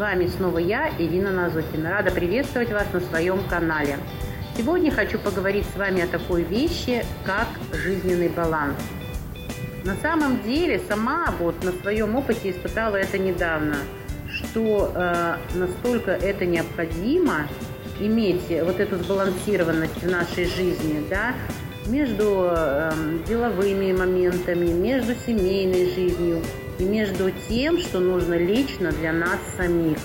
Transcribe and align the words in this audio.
Вами 0.00 0.28
снова 0.28 0.56
я, 0.56 0.90
Ирина 0.98 1.30
Назукина. 1.30 1.90
Рада 1.90 2.10
приветствовать 2.10 2.72
вас 2.72 2.86
на 2.90 3.00
своем 3.00 3.38
канале. 3.50 3.98
Сегодня 4.56 4.90
хочу 4.90 5.18
поговорить 5.18 5.66
с 5.74 5.76
вами 5.76 6.00
о 6.00 6.06
такой 6.06 6.42
вещи, 6.42 7.04
как 7.26 7.46
жизненный 7.74 8.30
баланс. 8.30 8.78
На 9.84 9.94
самом 9.96 10.42
деле, 10.42 10.80
сама 10.88 11.34
вот 11.38 11.62
на 11.62 11.72
своем 11.72 12.16
опыте 12.16 12.50
испытала 12.50 12.96
это 12.96 13.18
недавно, 13.18 13.76
что 14.32 14.90
э, 14.94 15.36
настолько 15.56 16.12
это 16.12 16.46
необходимо 16.46 17.46
иметь 18.00 18.48
вот 18.48 18.80
эту 18.80 18.96
сбалансированность 18.96 20.02
в 20.02 20.10
нашей 20.10 20.46
жизни, 20.46 21.04
да, 21.10 21.34
между 21.88 22.48
э, 22.50 22.90
деловыми 23.28 23.92
моментами, 23.92 24.68
между 24.68 25.14
семейной 25.26 25.94
жизнью 25.94 26.40
между 26.80 27.30
тем, 27.48 27.78
что 27.78 28.00
нужно 28.00 28.34
лично 28.34 28.92
для 28.92 29.12
нас 29.12 29.38
самих. 29.56 29.98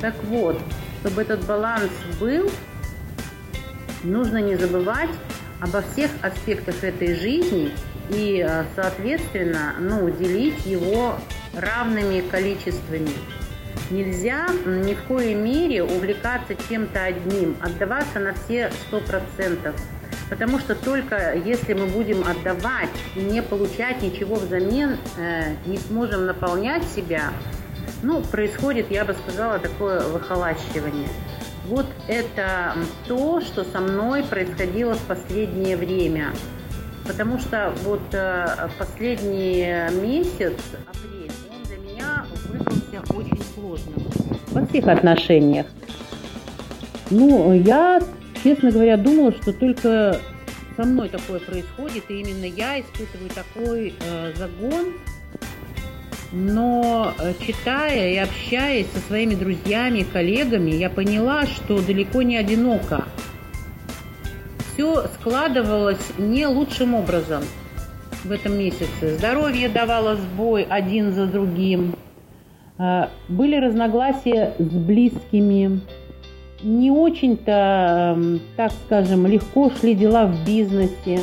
Так 0.00 0.14
вот, 0.24 0.58
чтобы 1.00 1.22
этот 1.22 1.44
баланс 1.44 1.90
был, 2.20 2.50
нужно 4.04 4.38
не 4.38 4.56
забывать 4.56 5.10
обо 5.60 5.82
всех 5.82 6.10
аспектах 6.22 6.82
этой 6.84 7.14
жизни 7.14 7.72
и, 8.10 8.44
э, 8.46 8.64
соответственно, 8.76 9.74
ну, 9.80 10.08
делить 10.10 10.64
его 10.66 11.18
равными 11.54 12.20
количествами. 12.20 13.10
Нельзя 13.90 14.48
ни 14.66 14.94
в 14.94 15.02
коей 15.04 15.34
мере 15.34 15.82
увлекаться 15.82 16.54
чем-то 16.68 17.04
одним, 17.04 17.56
отдаваться 17.60 18.18
на 18.18 18.34
все 18.34 18.70
сто 18.86 19.00
процентов. 19.00 19.74
Потому 20.30 20.58
что 20.58 20.74
только 20.74 21.34
если 21.34 21.72
мы 21.72 21.86
будем 21.86 22.22
отдавать 22.22 22.90
и 23.16 23.20
не 23.20 23.42
получать 23.42 24.02
ничего 24.02 24.34
взамен, 24.36 24.98
э, 25.16 25.54
не 25.66 25.78
сможем 25.78 26.26
наполнять 26.26 26.84
себя, 26.84 27.32
ну, 28.02 28.20
происходит, 28.22 28.90
я 28.90 29.04
бы 29.04 29.14
сказала, 29.14 29.58
такое 29.58 30.00
выхолащивание. 30.08 31.08
Вот 31.66 31.86
это 32.06 32.74
то, 33.06 33.40
что 33.40 33.64
со 33.64 33.80
мной 33.80 34.22
происходило 34.22 34.94
в 34.94 35.02
последнее 35.02 35.76
время. 35.76 36.32
Потому 37.06 37.38
что 37.38 37.72
вот 37.84 38.02
э, 38.12 38.68
последний 38.78 39.66
месяц, 40.00 40.54
апрель, 40.86 41.32
он 41.50 41.62
для 41.64 41.76
меня 41.78 42.24
выдался 42.48 43.14
очень 43.14 43.42
сложным 43.54 43.94
во 44.48 44.66
всех 44.66 44.86
отношениях. 44.88 45.66
Ну, 47.10 47.54
я 47.54 48.00
честно 48.42 48.70
говоря, 48.70 48.96
думала, 48.96 49.32
что 49.32 49.52
только 49.52 50.20
со 50.76 50.84
мной 50.84 51.08
такое 51.08 51.40
происходит, 51.40 52.04
и 52.08 52.20
именно 52.20 52.44
я 52.44 52.80
испытываю 52.80 53.30
такой 53.30 53.94
э, 54.00 54.32
загон. 54.36 54.94
Но 56.30 57.14
э, 57.18 57.32
читая 57.40 58.12
и 58.12 58.16
общаясь 58.16 58.86
со 58.92 59.00
своими 59.00 59.34
друзьями, 59.34 60.06
коллегами, 60.10 60.70
я 60.70 60.90
поняла, 60.90 61.46
что 61.46 61.80
далеко 61.80 62.22
не 62.22 62.36
одиноко. 62.36 63.06
Все 64.72 65.08
складывалось 65.18 66.12
не 66.18 66.46
лучшим 66.46 66.94
образом 66.94 67.42
в 68.22 68.30
этом 68.30 68.58
месяце. 68.58 69.16
Здоровье 69.16 69.68
давало 69.68 70.16
сбой 70.16 70.62
один 70.62 71.12
за 71.12 71.26
другим. 71.26 71.96
Э, 72.78 73.08
были 73.28 73.56
разногласия 73.56 74.54
с 74.58 74.62
близкими, 74.62 75.80
не 76.62 76.90
очень-то, 76.90 78.14
эм, 78.16 78.40
так 78.56 78.72
скажем, 78.86 79.26
легко 79.26 79.70
шли 79.70 79.94
дела 79.94 80.26
в 80.26 80.44
бизнесе. 80.44 81.20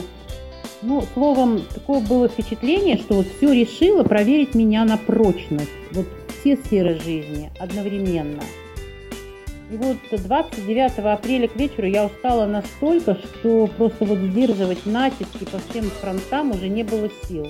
Ну, 0.81 1.03
словом, 1.13 1.61
такое 1.73 1.99
было 1.99 2.27
впечатление, 2.27 2.97
что 2.97 3.15
вот 3.15 3.27
все 3.37 3.53
решило 3.53 4.03
проверить 4.03 4.55
меня 4.55 4.85
на 4.85 4.97
прочность. 4.97 5.69
Вот 5.91 6.05
все 6.39 6.57
сферы 6.57 6.99
жизни 6.99 7.51
одновременно. 7.59 8.43
И 9.71 9.77
вот 9.77 9.97
29 10.11 10.99
апреля 10.99 11.47
к 11.47 11.55
вечеру 11.55 11.87
я 11.87 12.05
устала 12.05 12.45
настолько, 12.45 13.15
что 13.15 13.67
просто 13.77 14.05
вот 14.05 14.19
сдерживать 14.19 14.85
натиски 14.85 15.43
по 15.45 15.57
всем 15.57 15.85
фронтам 15.85 16.51
уже 16.51 16.69
не 16.69 16.83
было 16.83 17.09
сил. 17.27 17.47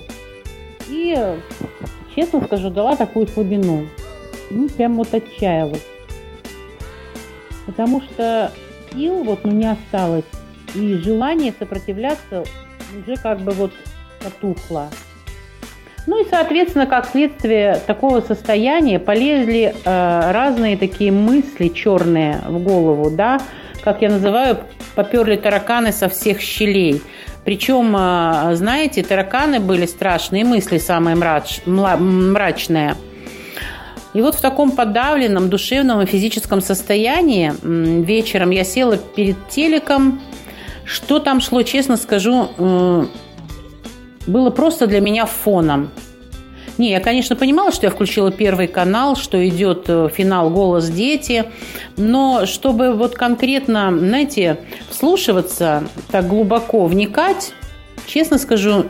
И, 0.88 1.14
честно 2.14 2.42
скажу, 2.42 2.70
дала 2.70 2.96
такую 2.96 3.26
слабину. 3.26 3.86
Ну, 4.50 4.68
прям 4.70 4.96
вот 4.96 5.12
отчаялась 5.12 5.84
потому 7.66 8.00
что 8.00 8.52
сил 8.92 9.24
вот 9.24 9.44
ну, 9.44 9.52
не 9.52 9.70
осталось, 9.70 10.24
и 10.74 10.94
желание 10.94 11.52
сопротивляться 11.58 12.44
уже 13.00 13.16
как 13.16 13.40
бы 13.40 13.52
вот 13.52 13.72
потухло. 14.22 14.88
Ну 16.06 16.22
и, 16.22 16.28
соответственно, 16.30 16.86
как 16.86 17.08
следствие 17.08 17.80
такого 17.84 18.20
состояния 18.20 19.00
полезли 19.00 19.74
э, 19.74 20.32
разные 20.32 20.76
такие 20.76 21.10
мысли 21.10 21.66
черные 21.68 22.40
в 22.46 22.62
голову, 22.62 23.10
да, 23.10 23.40
как 23.82 24.02
я 24.02 24.10
называю, 24.10 24.58
поперли 24.94 25.36
тараканы 25.36 25.90
со 25.90 26.08
всех 26.08 26.40
щелей. 26.40 27.02
Причем, 27.44 27.96
э, 27.96 28.54
знаете, 28.54 29.02
тараканы 29.02 29.58
были 29.58 29.86
страшные 29.86 30.44
мысли, 30.44 30.78
самые 30.78 31.16
мрач, 31.16 31.60
мрачные– 31.66 32.94
и 34.16 34.22
вот 34.22 34.34
в 34.34 34.40
таком 34.40 34.70
подавленном 34.70 35.50
душевном 35.50 36.00
и 36.00 36.06
физическом 36.06 36.62
состоянии 36.62 37.52
вечером 37.62 38.48
я 38.48 38.64
села 38.64 38.96
перед 38.96 39.36
телеком. 39.50 40.22
Что 40.86 41.18
там 41.18 41.42
шло, 41.42 41.62
честно 41.62 41.98
скажу, 41.98 42.48
было 44.26 44.50
просто 44.50 44.86
для 44.86 45.00
меня 45.00 45.26
фоном. 45.26 45.90
Не, 46.78 46.92
я, 46.92 47.00
конечно, 47.00 47.36
понимала, 47.36 47.72
что 47.72 47.86
я 47.86 47.90
включила 47.90 48.30
первый 48.30 48.68
канал, 48.68 49.16
что 49.16 49.46
идет 49.48 49.84
э, 49.88 50.10
финал 50.14 50.50
«Голос 50.50 50.90
дети», 50.90 51.46
но 51.96 52.44
чтобы 52.44 52.92
вот 52.92 53.14
конкретно, 53.14 53.96
знаете, 53.96 54.58
вслушиваться, 54.90 55.84
так 56.10 56.28
глубоко 56.28 56.84
вникать, 56.84 57.54
честно 58.06 58.36
скажу, 58.36 58.86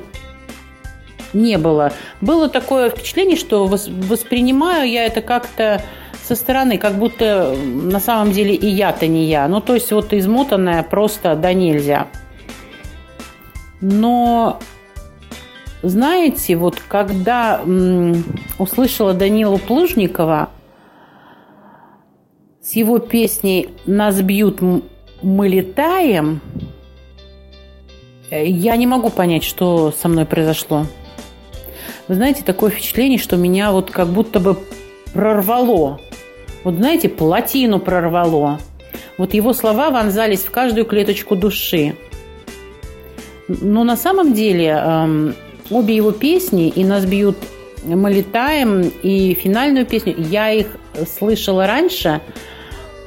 не 1.32 1.58
было. 1.58 1.92
Было 2.20 2.48
такое 2.48 2.90
впечатление, 2.90 3.36
что 3.36 3.66
воспринимаю 3.66 4.88
я 4.88 5.06
это 5.06 5.20
как-то 5.20 5.82
со 6.22 6.34
стороны, 6.34 6.76
как 6.78 6.94
будто 6.94 7.54
на 7.56 8.00
самом 8.00 8.32
деле 8.32 8.54
и 8.54 8.66
я-то 8.66 9.06
не 9.06 9.26
я. 9.26 9.46
Ну, 9.46 9.60
то 9.60 9.74
есть 9.74 9.92
вот 9.92 10.12
измотанная 10.12 10.82
просто 10.82 11.36
да 11.36 11.52
нельзя. 11.52 12.08
Но 13.80 14.58
знаете, 15.82 16.56
вот 16.56 16.82
когда 16.88 17.60
м, 17.64 18.24
услышала 18.58 19.14
Данилу 19.14 19.58
Плужникова 19.58 20.50
с 22.60 22.72
его 22.72 22.98
песней 22.98 23.68
«Нас 23.86 24.20
бьют, 24.20 24.60
мы 25.22 25.48
летаем», 25.48 26.40
э, 28.30 28.46
я 28.46 28.76
не 28.76 28.88
могу 28.88 29.10
понять, 29.10 29.44
что 29.44 29.92
со 29.92 30.08
мной 30.08 30.24
произошло. 30.24 30.86
Вы 32.08 32.14
знаете, 32.14 32.42
такое 32.44 32.70
впечатление, 32.70 33.18
что 33.18 33.36
меня 33.36 33.72
вот 33.72 33.90
как 33.90 34.08
будто 34.08 34.38
бы 34.38 34.58
прорвало. 35.12 36.00
Вот 36.62 36.74
знаете, 36.74 37.08
плотину 37.08 37.80
прорвало. 37.80 38.60
Вот 39.18 39.34
его 39.34 39.52
слова 39.52 39.90
вонзались 39.90 40.40
в 40.40 40.50
каждую 40.50 40.84
клеточку 40.84 41.36
души. 41.36 41.96
Но 43.48 43.84
на 43.84 43.96
самом 43.96 44.34
деле 44.34 44.68
эм, 44.68 45.34
обе 45.70 45.96
его 45.96 46.12
песни 46.12 46.68
«И 46.68 46.84
нас 46.84 47.04
бьют, 47.04 47.36
мы 47.84 48.10
летаем» 48.12 48.90
и 49.02 49.34
финальную 49.34 49.86
песню 49.86 50.14
я 50.18 50.50
их 50.50 50.76
слышала 51.18 51.66
раньше, 51.66 52.20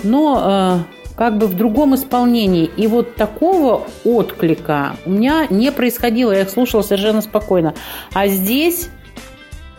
но 0.04 0.86
э, 0.86 1.00
как 1.20 1.38
бы 1.38 1.48
в 1.48 1.56
другом 1.56 1.96
исполнении. 1.96 2.70
И 2.78 2.88
вот 2.88 3.16
такого 3.16 3.86
отклика 4.06 4.96
у 5.06 5.10
меня 5.10 5.48
не 5.50 5.72
происходило. 5.72 6.32
Я 6.32 6.44
их 6.44 6.50
слушала 6.50 6.82
совершенно 6.82 7.22
спокойно. 7.22 7.76
А 8.14 8.28
здесь, 8.28 8.90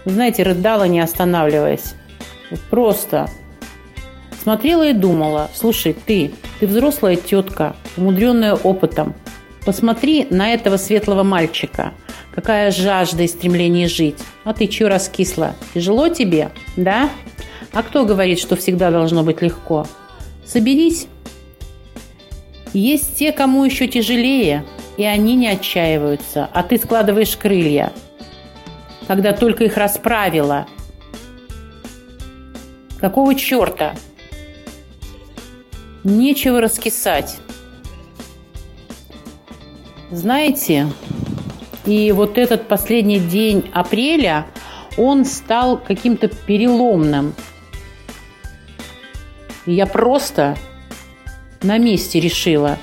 знаете, 0.05 0.43
рыдала, 0.43 0.85
не 0.85 1.01
останавливаясь. 1.01 1.95
Просто 2.71 3.29
смотрела 4.43 4.89
и 4.89 4.93
думала, 4.93 5.51
слушай, 5.55 5.95
ты, 5.95 6.33
ты 6.59 6.67
взрослая 6.67 7.17
тетка, 7.17 7.77
умудренная 7.97 8.55
опытом. 8.55 9.15
Посмотри 9.65 10.27
на 10.31 10.53
этого 10.53 10.77
светлого 10.77 11.23
мальчика. 11.23 11.93
Какая 12.35 12.71
жажда 12.71 13.25
и 13.25 13.29
стремление 13.29 13.89
жить. 13.89 14.17
А 14.45 14.55
ты 14.55 14.67
чё 14.67 14.89
раскисла? 14.89 15.55
Тяжело 15.75 16.09
тебе, 16.09 16.51
да? 16.77 17.11
А 17.73 17.83
кто 17.83 18.05
говорит, 18.05 18.39
что 18.39 18.57
всегда 18.57 18.91
должно 18.91 19.23
быть 19.23 19.43
легко? 19.43 19.87
Соберись 20.45 21.07
есть 22.73 23.17
те, 23.17 23.33
кому 23.33 23.65
еще 23.65 23.89
тяжелее, 23.89 24.65
и 24.97 25.05
они 25.05 25.35
не 25.35 25.49
отчаиваются, 25.49 26.49
а 26.53 26.63
ты 26.63 26.79
складываешь 26.79 27.37
крылья. 27.37 27.93
Когда 29.11 29.33
только 29.33 29.65
их 29.65 29.77
расправила. 29.77 30.69
Какого 33.01 33.35
черта? 33.35 33.97
Нечего 36.05 36.61
раскисать. 36.61 37.39
Знаете, 40.13 40.87
и 41.87 42.13
вот 42.13 42.39
этот 42.39 42.69
последний 42.69 43.19
день 43.19 43.69
апреля, 43.75 44.47
он 44.97 45.25
стал 45.25 45.77
каким-то 45.77 46.29
переломным. 46.29 47.35
Я 49.67 49.87
просто 49.87 50.57
на 51.63 51.79
месте 51.79 52.21
решила, 52.21 52.79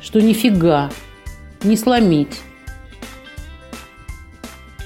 что 0.00 0.20
нифига 0.20 0.90
не 1.64 1.76
сломить. 1.76 2.40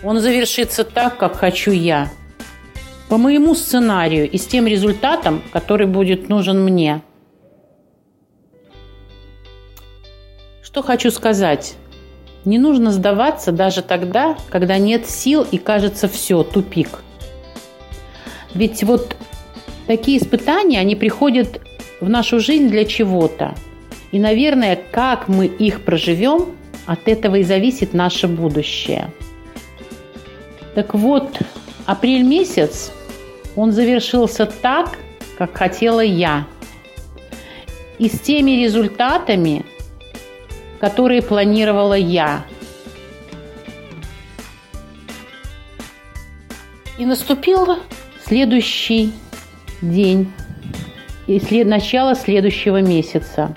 Он 0.02 0.18
завершится 0.20 0.84
так, 0.84 1.18
как 1.18 1.36
хочу 1.36 1.72
я. 1.72 2.08
По 3.08 3.18
моему 3.18 3.54
сценарию 3.54 4.30
и 4.30 4.38
с 4.38 4.46
тем 4.46 4.66
результатом, 4.66 5.42
который 5.52 5.86
будет 5.86 6.28
нужен 6.28 6.62
мне. 6.62 7.02
Что 10.62 10.82
хочу 10.82 11.10
сказать? 11.10 11.74
Не 12.44 12.58
нужно 12.58 12.92
сдаваться 12.92 13.52
даже 13.52 13.82
тогда, 13.82 14.36
когда 14.48 14.78
нет 14.78 15.06
сил 15.06 15.44
и 15.50 15.58
кажется 15.58 16.08
все, 16.08 16.42
тупик. 16.42 17.02
Ведь 18.54 18.82
вот 18.84 19.16
такие 19.86 20.18
испытания, 20.18 20.80
они 20.80 20.96
приходят 20.96 21.60
в 22.00 22.08
нашу 22.08 22.40
жизнь 22.40 22.68
для 22.68 22.84
чего-то. 22.84 23.54
И, 24.12 24.18
наверное, 24.18 24.78
как 24.90 25.28
мы 25.28 25.46
их 25.46 25.82
проживем, 25.82 26.54
от 26.86 27.06
этого 27.06 27.36
и 27.36 27.42
зависит 27.42 27.92
наше 27.92 28.26
будущее. 28.26 29.12
Так 30.74 30.94
вот, 30.94 31.38
апрель 31.86 32.22
месяц, 32.22 32.92
он 33.56 33.72
завершился 33.72 34.46
так, 34.46 34.98
как 35.36 35.56
хотела 35.56 36.00
я. 36.00 36.46
И 37.98 38.08
с 38.08 38.20
теми 38.20 38.52
результатами, 38.52 39.64
которые 40.78 41.22
планировала 41.22 41.94
я. 41.94 42.44
И 46.98 47.04
наступил 47.04 47.78
следующий 48.24 49.12
день 49.82 50.32
и 51.26 51.38
след, 51.40 51.66
начало 51.66 52.14
следующего 52.14 52.80
месяца. 52.80 53.54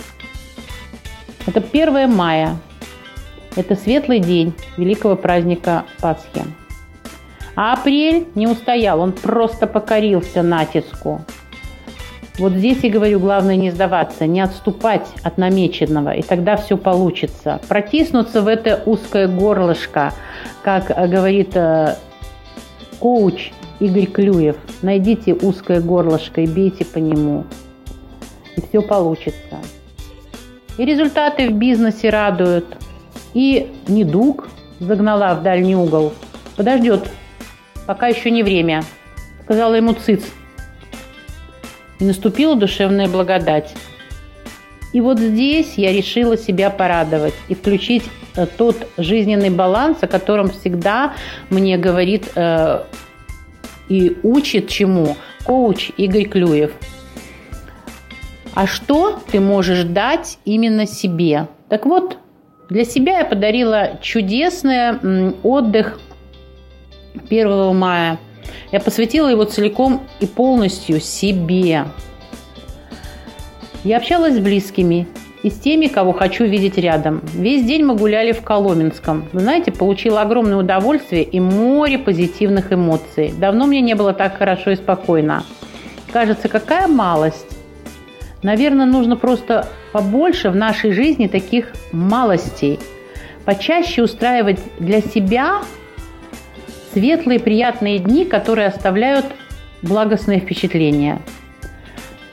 Это 1.45 1.59
1 1.59 2.09
мая. 2.09 2.57
Это 3.55 3.75
светлый 3.75 4.19
день 4.19 4.53
великого 4.77 5.15
праздника 5.15 5.85
Пасхи. 5.99 6.43
А 7.55 7.73
апрель 7.73 8.27
не 8.35 8.47
устоял, 8.47 8.99
он 8.99 9.11
просто 9.11 9.67
покорился 9.67 10.41
натиску. 10.41 11.21
Вот 12.39 12.53
здесь 12.53 12.83
и 12.83 12.89
говорю, 12.89 13.19
главное 13.19 13.55
не 13.55 13.69
сдаваться, 13.69 14.25
не 14.25 14.41
отступать 14.41 15.07
от 15.21 15.37
намеченного, 15.37 16.15
и 16.15 16.23
тогда 16.23 16.57
все 16.57 16.77
получится. 16.77 17.61
Протиснуться 17.67 18.41
в 18.41 18.47
это 18.47 18.81
узкое 18.87 19.27
горлышко, 19.27 20.13
как 20.63 20.87
говорит 20.87 21.55
э, 21.55 21.95
коуч 22.99 23.51
Игорь 23.79 24.07
Клюев. 24.07 24.55
Найдите 24.81 25.35
узкое 25.35 25.79
горлышко 25.79 26.41
и 26.41 26.47
бейте 26.47 26.85
по 26.85 26.97
нему, 26.97 27.43
и 28.55 28.61
все 28.61 28.81
получится. 28.81 29.59
И 30.79 30.85
результаты 30.85 31.49
в 31.49 31.53
бизнесе 31.53 32.09
радуют, 32.09 32.65
и 33.35 33.71
недуг 33.87 34.49
загнала 34.79 35.35
в 35.35 35.43
дальний 35.43 35.75
угол. 35.75 36.13
Подождет, 36.55 37.07
пока 37.85 38.07
еще 38.07 38.31
не 38.31 38.43
время, 38.43 38.83
сказала 39.43 39.75
ему 39.75 39.93
Циц 39.93 40.23
и 41.99 42.05
наступила 42.05 42.55
душевная 42.55 43.07
благодать. 43.07 43.73
И 44.91 45.01
вот 45.01 45.19
здесь 45.19 45.73
я 45.75 45.91
решила 45.91 46.37
себя 46.37 46.69
порадовать 46.69 47.33
и 47.47 47.55
включить 47.55 48.03
э, 48.35 48.45
тот 48.45 48.87
жизненный 48.97 49.49
баланс, 49.49 49.97
о 50.01 50.07
котором 50.07 50.51
всегда 50.51 51.13
мне 51.49 51.77
говорит 51.77 52.29
э, 52.35 52.83
и 53.89 54.17
учит 54.21 54.67
чему 54.67 55.17
коуч 55.45 55.91
Игорь 55.97 56.25
Клюев. 56.25 56.71
А 58.53 58.67
что 58.67 59.19
ты 59.31 59.39
можешь 59.39 59.83
дать 59.83 60.37
именно 60.45 60.85
себе? 60.85 61.47
Так 61.69 61.87
вот, 61.87 62.17
для 62.69 62.85
себя 62.85 63.19
я 63.19 63.25
подарила 63.25 63.97
чудесный 64.01 65.31
отдых 65.41 65.99
1 67.29 67.75
мая– 67.75 68.19
я 68.73 68.79
посвятила 68.79 69.27
его 69.27 69.43
целиком 69.43 70.01
и 70.19 70.25
полностью 70.25 70.99
себе. 70.99 71.85
Я 73.83 73.97
общалась 73.97 74.35
с 74.35 74.39
близкими 74.39 75.07
и 75.43 75.49
с 75.49 75.59
теми, 75.59 75.87
кого 75.87 76.13
хочу 76.13 76.45
видеть 76.45 76.77
рядом. 76.77 77.21
Весь 77.35 77.63
день 77.65 77.83
мы 77.83 77.95
гуляли 77.95 78.31
в 78.31 78.41
Коломенском. 78.41 79.29
Вы 79.31 79.41
знаете, 79.41 79.71
получила 79.71 80.21
огромное 80.21 80.57
удовольствие 80.57 81.21
и 81.23 81.39
море 81.39 81.99
позитивных 81.99 82.73
эмоций. 82.73 83.33
Давно 83.37 83.67
мне 83.67 83.81
не 83.81 83.93
было 83.93 84.13
так 84.13 84.37
хорошо 84.37 84.71
и 84.71 84.75
спокойно. 84.75 85.43
Кажется, 86.11 86.47
какая 86.47 86.87
малость. 86.87 87.45
Наверное, 88.41 88.85
нужно 88.85 89.17
просто 89.17 89.67
побольше 89.91 90.49
в 90.49 90.55
нашей 90.55 90.93
жизни 90.93 91.27
таких 91.27 91.73
малостей. 91.91 92.79
Почаще 93.45 94.01
устраивать 94.01 94.59
для 94.79 95.01
себя 95.01 95.61
светлые, 96.93 97.39
приятные 97.39 97.99
дни, 97.99 98.25
которые 98.25 98.67
оставляют 98.67 99.25
благостное 99.81 100.39
впечатление. 100.39 101.19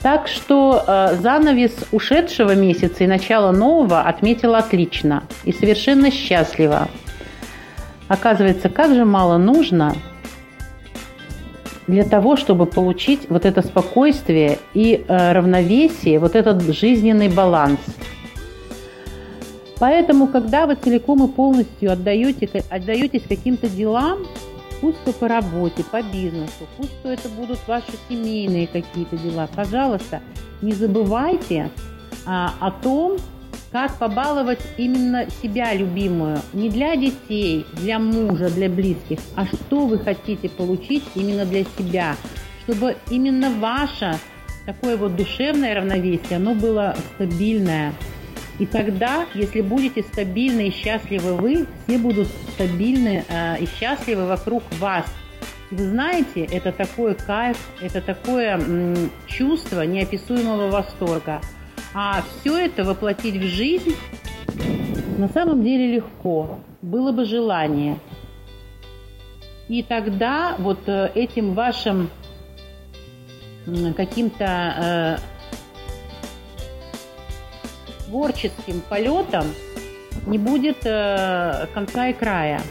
Так 0.01 0.27
что 0.27 0.83
э, 0.85 1.15
занавес 1.21 1.73
ушедшего 1.91 2.55
месяца 2.55 3.03
и 3.03 3.07
начало 3.07 3.51
нового 3.51 4.01
отметила 4.01 4.57
отлично 4.57 5.23
и 5.43 5.51
совершенно 5.51 6.09
счастливо. 6.09 6.87
Оказывается, 8.07 8.69
как 8.69 8.95
же 8.95 9.05
мало 9.05 9.37
нужно 9.37 9.95
для 11.87 12.03
того, 12.03 12.35
чтобы 12.35 12.65
получить 12.65 13.29
вот 13.29 13.45
это 13.45 13.61
спокойствие 13.61 14.57
и 14.73 15.03
э, 15.07 15.31
равновесие, 15.33 16.19
вот 16.19 16.35
этот 16.35 16.61
жизненный 16.73 17.29
баланс. 17.29 17.79
Поэтому, 19.77 20.27
когда 20.27 20.67
вы 20.67 20.75
целиком 20.75 21.23
и 21.25 21.27
полностью 21.27 21.91
отдаете, 21.91 22.63
отдаетесь 22.69 23.23
каким-то 23.27 23.67
делам, 23.67 24.19
пусть 24.81 25.01
то 25.05 25.13
по 25.13 25.27
работе, 25.27 25.83
по 25.83 26.01
бизнесу, 26.01 26.67
пусть 26.75 27.01
то 27.01 27.09
это 27.09 27.29
будут 27.29 27.59
ваши 27.67 27.93
семейные 28.09 28.67
какие-то 28.67 29.15
дела. 29.17 29.47
Пожалуйста, 29.55 30.21
не 30.61 30.73
забывайте 30.73 31.69
а, 32.25 32.53
о 32.59 32.71
том, 32.71 33.17
как 33.71 33.97
побаловать 33.97 34.59
именно 34.77 35.27
себя 35.41 35.73
любимую. 35.73 36.39
Не 36.51 36.69
для 36.69 36.95
детей, 36.95 37.65
для 37.73 37.99
мужа, 37.99 38.49
для 38.49 38.69
близких, 38.69 39.19
а 39.35 39.45
что 39.45 39.85
вы 39.87 39.99
хотите 39.99 40.49
получить 40.49 41.03
именно 41.15 41.45
для 41.45 41.63
себя. 41.77 42.15
Чтобы 42.63 42.97
именно 43.09 43.49
ваше 43.49 44.19
такое 44.65 44.97
вот 44.97 45.15
душевное 45.15 45.73
равновесие, 45.73 46.37
оно 46.37 46.53
было 46.53 46.95
стабильное, 47.15 47.93
и 48.61 48.67
тогда, 48.67 49.25
если 49.33 49.61
будете 49.61 50.03
стабильны 50.03 50.67
и 50.67 50.71
счастливы 50.71 51.33
вы, 51.33 51.65
все 51.87 51.97
будут 51.97 52.27
стабильны 52.53 53.25
э, 53.27 53.57
и 53.59 53.65
счастливы 53.65 54.27
вокруг 54.27 54.61
вас. 54.79 55.03
Вы 55.71 55.89
знаете, 55.89 56.45
это 56.45 56.71
такой 56.71 57.15
кайф, 57.15 57.57
это 57.81 58.01
такое 58.01 58.59
м, 58.59 59.09
чувство 59.25 59.81
неописуемого 59.81 60.69
восторга. 60.69 61.41
А 61.95 62.21
все 62.21 62.55
это 62.55 62.83
воплотить 62.83 63.37
в 63.37 63.47
жизнь 63.47 63.95
на 65.17 65.27
самом 65.27 65.63
деле 65.63 65.95
легко. 65.95 66.59
Было 66.83 67.11
бы 67.11 67.25
желание. 67.25 67.97
И 69.69 69.81
тогда 69.81 70.55
вот 70.59 70.87
э, 70.87 71.09
этим 71.15 71.55
вашим 71.55 72.11
каким-то 73.97 75.17
э, 75.17 75.40
творческим 78.11 78.81
полетом 78.89 79.45
не 80.27 80.37
будет 80.37 80.77
э, 80.83 81.65
конца 81.73 82.09
и 82.09 82.13
края. 82.13 82.61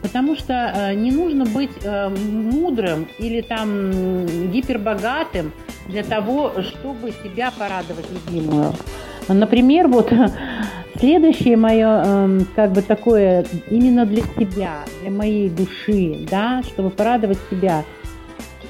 Потому 0.00 0.36
что 0.36 0.72
э, 0.74 0.94
не 0.94 1.10
нужно 1.10 1.44
быть 1.44 1.72
э, 1.82 2.08
мудрым 2.08 3.08
или 3.18 3.40
там 3.40 4.26
гипербогатым 4.52 5.52
для 5.88 6.04
того, 6.04 6.52
чтобы 6.62 7.12
себя 7.24 7.50
порадовать 7.50 8.06
любимую. 8.10 8.72
Например, 9.28 9.88
вот 9.88 10.12
следующее 10.98 11.56
мое 11.56 12.02
э, 12.06 12.40
как 12.54 12.72
бы 12.72 12.82
такое 12.82 13.44
именно 13.68 14.06
для 14.06 14.22
себя, 14.22 14.84
для 15.02 15.10
моей 15.10 15.50
души, 15.50 16.26
да, 16.30 16.62
чтобы 16.62 16.90
порадовать 16.90 17.38
себя– 17.50 17.84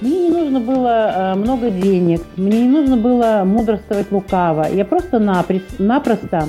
мне 0.01 0.29
не 0.29 0.29
нужно 0.29 0.61
было 0.61 1.33
э, 1.33 1.35
много 1.35 1.71
денег, 1.71 2.23
мне 2.37 2.63
не 2.63 2.69
нужно 2.69 2.97
было 2.97 3.43
мудрствовать 3.45 4.11
лукаво. 4.13 4.67
Я 4.73 4.85
просто-напросто 4.85 6.49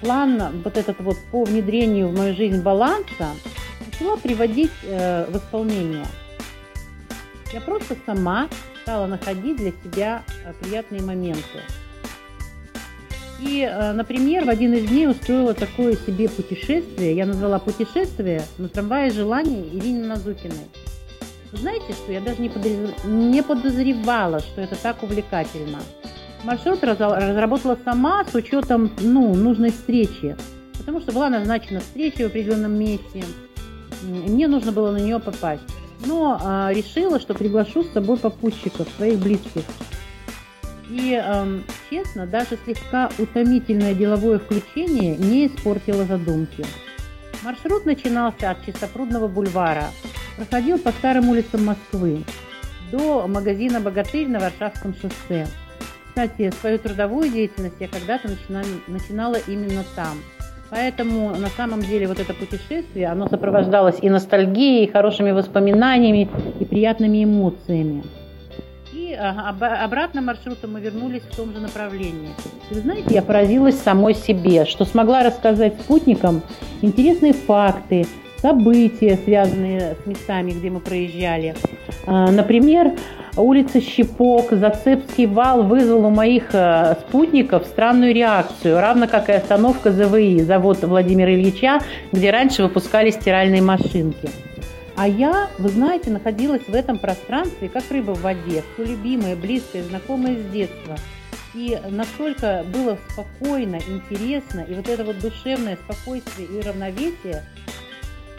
план 0.00 0.42
вот 0.64 0.76
этот 0.76 1.00
вот 1.00 1.16
по 1.30 1.44
внедрению 1.44 2.08
в 2.08 2.16
мою 2.16 2.34
жизнь 2.34 2.62
баланса 2.62 3.28
начала 3.86 4.16
приводить 4.16 4.72
э, 4.84 5.26
в 5.30 5.36
исполнение. 5.36 6.06
Я 7.52 7.60
просто 7.60 7.96
сама 8.06 8.48
стала 8.82 9.06
находить 9.06 9.56
для 9.56 9.72
себя 9.84 10.22
э, 10.44 10.52
приятные 10.60 11.02
моменты. 11.02 11.60
И, 13.40 13.68
например, 13.94 14.46
в 14.46 14.48
один 14.48 14.72
из 14.72 14.88
дней 14.88 15.08
устроила 15.08 15.52
такое 15.54 15.96
себе 15.96 16.28
путешествие. 16.28 17.14
Я 17.14 17.26
назвала 17.26 17.58
путешествие 17.58 18.42
на 18.58 18.68
трамвае 18.68 19.10
желаний 19.10 19.68
Ирине 19.74 20.04
Назукиной. 20.04 20.70
Знаете, 21.54 21.92
что 21.92 22.12
я 22.12 22.20
даже 22.20 22.40
не, 22.40 23.42
подозревала, 23.42 24.40
что 24.40 24.60
это 24.60 24.76
так 24.76 25.02
увлекательно. 25.02 25.78
Маршрут 26.42 26.82
разработала 26.82 27.78
сама 27.84 28.24
с 28.24 28.34
учетом 28.34 28.90
ну, 29.00 29.34
нужной 29.34 29.70
встречи, 29.70 30.36
потому 30.78 31.00
что 31.00 31.12
была 31.12 31.30
назначена 31.30 31.80
встреча 31.80 32.24
в 32.24 32.26
определенном 32.26 32.78
месте, 32.78 33.24
мне 34.02 34.48
нужно 34.48 34.72
было 34.72 34.90
на 34.90 34.98
нее 34.98 35.18
попасть. 35.18 35.62
Но 36.04 36.38
а, 36.42 36.70
решила, 36.72 37.18
что 37.18 37.32
приглашу 37.34 37.84
с 37.84 37.92
собой 37.92 38.18
попутчиков, 38.18 38.86
своих 38.96 39.18
близких. 39.18 39.62
И, 40.90 41.14
эм, 41.14 41.64
честно, 41.88 42.26
даже 42.26 42.58
слегка 42.64 43.08
утомительное 43.18 43.94
деловое 43.94 44.38
включение 44.38 45.16
не 45.16 45.46
испортило 45.46 46.04
задумки. 46.04 46.66
Маршрут 47.42 47.86
начинался 47.86 48.50
от 48.50 48.64
Чистопрудного 48.66 49.28
бульвара, 49.28 49.86
проходил 50.36 50.78
по 50.78 50.90
старым 50.90 51.28
улицам 51.28 51.64
Москвы 51.64 52.24
до 52.90 53.26
магазина 53.26 53.80
«Богатырь» 53.80 54.28
на 54.28 54.38
Варшавском 54.38 54.94
шоссе. 54.94 55.46
Кстати, 56.08 56.52
свою 56.60 56.78
трудовую 56.78 57.30
деятельность 57.30 57.76
я 57.80 57.88
когда-то 57.88 58.28
начинала, 58.86 59.38
именно 59.48 59.84
там. 59.96 60.18
Поэтому 60.70 61.30
на 61.36 61.48
самом 61.48 61.80
деле 61.80 62.06
вот 62.06 62.20
это 62.20 62.34
путешествие, 62.34 63.08
оно 63.08 63.28
сопровождалось 63.28 63.96
и 64.00 64.08
ностальгией, 64.10 64.84
и 64.84 64.90
хорошими 64.90 65.32
воспоминаниями, 65.32 66.28
и 66.60 66.64
приятными 66.64 67.24
эмоциями 67.24 68.04
обратно 69.16 70.20
маршрутом 70.20 70.72
мы 70.72 70.80
вернулись 70.80 71.22
в 71.22 71.36
том 71.36 71.52
же 71.52 71.60
направлении. 71.60 72.30
вы 72.70 72.80
знаете, 72.80 73.14
я 73.14 73.22
поразилась 73.22 73.78
самой 73.78 74.14
себе, 74.14 74.64
что 74.64 74.84
смогла 74.84 75.22
рассказать 75.22 75.74
спутникам 75.80 76.42
интересные 76.82 77.32
факты, 77.32 78.06
события, 78.44 79.18
связанные 79.24 79.96
с 80.02 80.06
местами, 80.06 80.50
где 80.50 80.68
мы 80.68 80.80
проезжали. 80.80 81.54
А, 82.06 82.30
например, 82.30 82.92
улица 83.38 83.80
Щепок, 83.80 84.52
Зацепский 84.52 85.24
вал 85.24 85.62
вызвал 85.62 86.04
у 86.04 86.10
моих 86.10 86.50
э, 86.52 86.94
спутников 87.00 87.64
странную 87.64 88.12
реакцию, 88.12 88.78
равно 88.80 89.08
как 89.08 89.30
и 89.30 89.32
остановка 89.32 89.90
ЗВИ, 89.90 90.42
завод 90.42 90.82
Владимира 90.82 91.32
Ильича, 91.32 91.78
где 92.12 92.30
раньше 92.30 92.62
выпускали 92.62 93.10
стиральные 93.10 93.62
машинки. 93.62 94.28
А 94.94 95.08
я, 95.08 95.48
вы 95.58 95.70
знаете, 95.70 96.10
находилась 96.10 96.68
в 96.68 96.74
этом 96.74 96.98
пространстве, 96.98 97.70
как 97.70 97.84
рыба 97.90 98.10
в 98.10 98.20
воде, 98.20 98.62
все 98.74 98.84
любимое, 98.84 99.36
близкое, 99.36 99.82
знакомое 99.84 100.36
с 100.36 100.52
детства. 100.52 100.96
И 101.54 101.78
настолько 101.88 102.62
было 102.74 102.98
спокойно, 103.08 103.78
интересно, 103.88 104.66
и 104.68 104.74
вот 104.74 104.88
это 104.88 105.02
вот 105.02 105.18
душевное 105.20 105.76
спокойствие 105.76 106.48
и 106.48 106.60
равновесие, 106.60 107.42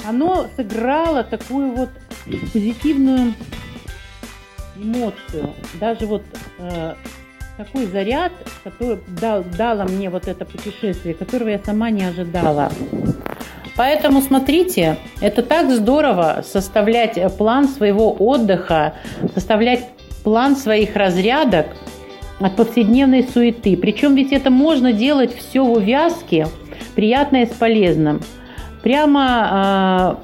оно 0.07 0.47
сыграло 0.55 1.23
такую 1.23 1.71
вот 1.71 1.89
позитивную 2.53 3.33
эмоцию. 4.77 5.53
Даже 5.79 6.05
вот 6.05 6.23
э, 6.59 6.93
такой 7.57 7.85
заряд, 7.85 8.31
который 8.63 8.99
дал, 9.07 9.43
дало 9.43 9.83
мне 9.83 10.09
вот 10.09 10.27
это 10.27 10.45
путешествие, 10.45 11.13
которого 11.13 11.49
я 11.49 11.59
сама 11.59 11.89
не 11.89 12.03
ожидала. 12.03 12.71
Поэтому 13.77 14.21
смотрите, 14.21 14.97
это 15.19 15.41
так 15.41 15.69
здорово 15.69 16.43
составлять 16.45 17.19
план 17.37 17.67
своего 17.67 18.13
отдыха, 18.13 18.93
составлять 19.33 19.89
план 20.23 20.55
своих 20.55 20.95
разрядок 20.95 21.67
от 22.39 22.55
повседневной 22.55 23.23
суеты. 23.23 23.75
Причем 23.75 24.15
ведь 24.15 24.31
это 24.31 24.49
можно 24.49 24.93
делать 24.93 25.35
все 25.35 25.63
в 25.63 25.71
увязке, 25.71 26.47
приятное 26.95 27.45
с 27.45 27.49
полезным. 27.49 28.21
Прямо 28.85 30.19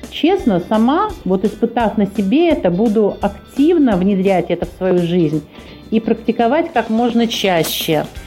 э, 0.00 0.10
честно, 0.10 0.62
сама, 0.70 1.10
вот 1.26 1.44
испытав 1.44 1.98
на 1.98 2.06
себе 2.06 2.48
это, 2.48 2.70
буду 2.70 3.14
активно 3.20 3.98
внедрять 3.98 4.46
это 4.48 4.64
в 4.64 4.70
свою 4.78 5.00
жизнь 5.00 5.44
и 5.90 6.00
практиковать 6.00 6.72
как 6.72 6.88
можно 6.88 7.26
чаще– 7.26 8.06
а, 8.16 8.23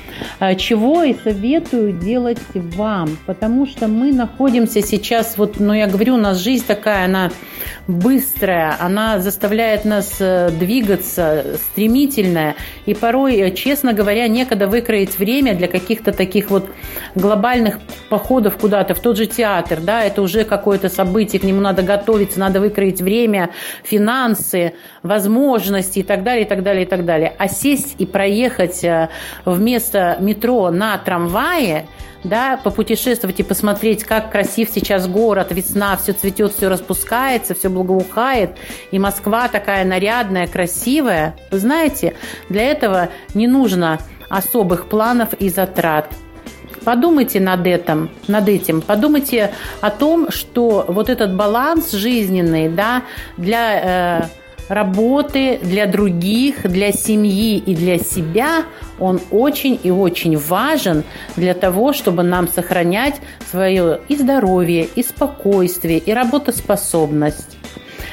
чего 0.57 1.03
и 1.03 1.15
советую 1.23 1.93
делать 1.93 2.39
вам, 2.53 3.17
потому 3.25 3.65
что 3.65 3.87
мы 3.87 4.11
находимся 4.11 4.81
сейчас, 4.81 5.37
вот, 5.37 5.59
ну 5.59 5.73
я 5.73 5.87
говорю, 5.87 6.15
у 6.15 6.17
нас 6.17 6.37
жизнь 6.37 6.65
такая, 6.65 7.05
она 7.05 7.31
быстрая, 7.87 8.75
она 8.79 9.19
заставляет 9.19 9.85
нас 9.85 10.17
э, 10.19 10.49
двигаться, 10.51 11.57
стремительная, 11.71 12.55
и 12.85 12.93
порой, 12.93 13.37
э, 13.37 13.51
честно 13.51 13.93
говоря, 13.93 14.27
некогда 14.27 14.67
выкроить 14.67 15.17
время 15.17 15.55
для 15.55 15.67
каких-то 15.67 16.11
таких 16.11 16.49
вот 16.49 16.69
глобальных 17.15 17.79
походов 18.09 18.57
куда-то, 18.57 18.93
в 18.93 18.99
тот 18.99 19.17
же 19.17 19.25
театр, 19.25 19.79
да, 19.81 20.03
это 20.03 20.21
уже 20.21 20.43
какое-то 20.43 20.89
событие, 20.89 21.39
к 21.39 21.43
нему 21.43 21.61
надо 21.61 21.81
готовиться, 21.81 22.39
надо 22.39 22.59
выкроить 22.59 23.01
время, 23.01 23.51
финансы, 23.83 24.73
возможности 25.03 25.99
и 25.99 26.03
так 26.03 26.23
далее, 26.23 26.45
и 26.45 26.47
так 26.47 26.63
далее, 26.63 26.83
и 26.83 26.87
так 26.87 27.05
далее. 27.05 27.33
А 27.37 27.47
сесть 27.47 27.95
и 27.97 28.05
проехать 28.05 28.83
э, 28.83 29.09
вместо 29.45 30.06
метро 30.19 30.71
на 30.71 30.97
трамвае, 30.97 31.87
да, 32.23 32.59
попутешествовать 32.63 33.39
и 33.39 33.43
посмотреть, 33.43 34.03
как 34.03 34.31
красив 34.31 34.69
сейчас 34.73 35.07
город, 35.07 35.47
весна, 35.51 35.97
все 35.97 36.13
цветет, 36.13 36.53
все 36.53 36.69
распускается, 36.69 37.53
все 37.53 37.69
благоухает, 37.69 38.51
и 38.91 38.99
Москва 38.99 39.47
такая 39.47 39.85
нарядная, 39.85 40.47
красивая. 40.47 41.35
Вы 41.51 41.59
знаете, 41.59 42.15
для 42.49 42.63
этого 42.63 43.09
не 43.33 43.47
нужно 43.47 43.99
особых 44.29 44.89
планов 44.89 45.33
и 45.33 45.49
затрат. 45.49 46.09
Подумайте 46.83 47.41
над 47.41 47.67
этим, 47.67 48.09
над 48.27 48.47
этим. 48.47 48.81
Подумайте 48.81 49.51
о 49.81 49.89
том, 49.89 50.31
что 50.31 50.85
вот 50.87 51.09
этот 51.09 51.35
баланс 51.35 51.91
жизненный, 51.91 52.69
да, 52.69 53.03
для 53.35 54.21
э, 54.21 54.27
работы, 54.69 55.59
для 55.61 55.85
других, 55.85 56.69
для 56.69 56.91
семьи 56.91 57.57
и 57.57 57.75
для 57.75 57.97
себя, 57.97 58.65
он 58.99 59.19
очень 59.31 59.79
и 59.81 59.91
очень 59.91 60.37
важен 60.37 61.03
для 61.35 61.53
того, 61.53 61.93
чтобы 61.93 62.23
нам 62.23 62.47
сохранять 62.47 63.15
свое 63.49 63.99
и 64.07 64.15
здоровье, 64.15 64.87
и 64.95 65.03
спокойствие, 65.03 65.99
и 65.99 66.13
работоспособность. 66.13 67.57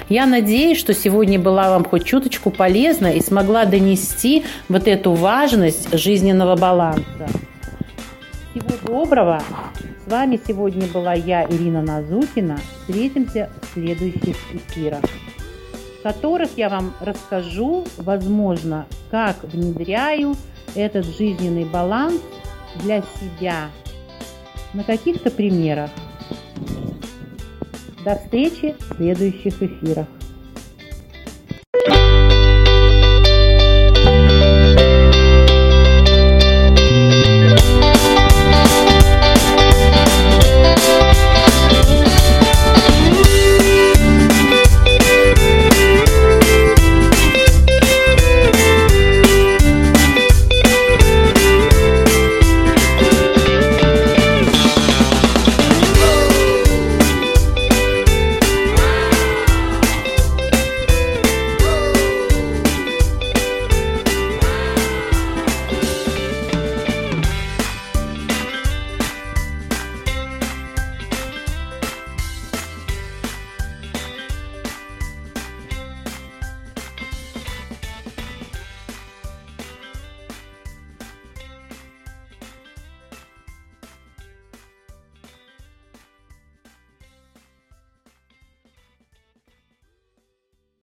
Я 0.08 0.26
надеюсь, 0.26 0.78
что 0.78 0.92
сегодня 0.92 1.38
была 1.38 1.70
вам 1.70 1.84
хоть 1.84 2.04
чуточку 2.04 2.50
полезна 2.50 3.12
и 3.12 3.20
смогла 3.20 3.64
донести 3.64 4.44
вот 4.68 4.86
эту 4.86 5.12
важность 5.12 5.96
жизненного 5.96 6.56
баланса. 6.56 7.28
Всего 8.50 8.76
доброго! 8.86 9.42
С 10.06 10.10
вами 10.10 10.38
сегодня 10.46 10.86
была 10.86 11.14
я, 11.14 11.44
Ирина 11.44 11.80
Назукина. 11.80 12.58
Встретимся 12.86 13.50
в 13.62 13.72
следующих 13.72 14.36
эфирах 14.52 15.00
которых 16.04 16.58
я 16.58 16.68
вам 16.68 16.92
расскажу, 17.00 17.86
возможно, 17.96 18.84
как 19.10 19.42
внедряю 19.42 20.36
этот 20.74 21.06
жизненный 21.06 21.64
баланс 21.64 22.20
для 22.82 23.00
себя 23.00 23.70
на 24.74 24.84
каких-то 24.84 25.30
примерах. 25.30 25.90
До 28.04 28.16
встречи 28.16 28.76
в 28.78 28.96
следующих 28.96 29.62
эфирах. 29.62 30.06